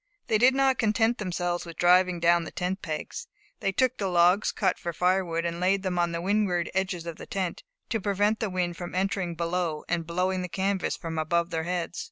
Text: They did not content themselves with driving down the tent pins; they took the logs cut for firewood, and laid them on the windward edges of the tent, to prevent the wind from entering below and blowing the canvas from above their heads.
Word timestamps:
They 0.25 0.39
did 0.39 0.55
not 0.55 0.79
content 0.79 1.19
themselves 1.19 1.63
with 1.63 1.77
driving 1.77 2.19
down 2.19 2.43
the 2.43 2.49
tent 2.49 2.81
pins; 2.81 3.27
they 3.59 3.71
took 3.71 3.99
the 3.99 4.07
logs 4.07 4.51
cut 4.51 4.79
for 4.79 4.93
firewood, 4.93 5.45
and 5.45 5.59
laid 5.59 5.83
them 5.83 5.99
on 5.99 6.11
the 6.11 6.21
windward 6.21 6.71
edges 6.73 7.05
of 7.05 7.17
the 7.17 7.27
tent, 7.27 7.61
to 7.89 8.01
prevent 8.01 8.39
the 8.39 8.49
wind 8.49 8.77
from 8.77 8.95
entering 8.95 9.35
below 9.35 9.85
and 9.87 10.07
blowing 10.07 10.41
the 10.41 10.49
canvas 10.49 10.97
from 10.97 11.19
above 11.19 11.51
their 11.51 11.65
heads. 11.65 11.99